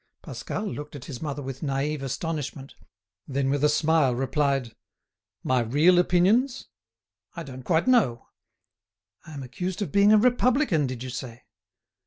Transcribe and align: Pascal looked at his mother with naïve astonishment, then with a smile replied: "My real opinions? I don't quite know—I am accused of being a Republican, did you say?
Pascal 0.23 0.65
looked 0.65 0.95
at 0.95 1.05
his 1.05 1.21
mother 1.21 1.43
with 1.43 1.61
naïve 1.61 2.01
astonishment, 2.01 2.73
then 3.27 3.51
with 3.51 3.63
a 3.63 3.69
smile 3.69 4.15
replied: 4.15 4.73
"My 5.43 5.59
real 5.59 5.99
opinions? 5.99 6.69
I 7.35 7.43
don't 7.43 7.61
quite 7.61 7.85
know—I 7.87 9.35
am 9.35 9.43
accused 9.43 9.79
of 9.83 9.91
being 9.91 10.11
a 10.11 10.17
Republican, 10.17 10.87
did 10.87 11.03
you 11.03 11.11
say? 11.11 11.43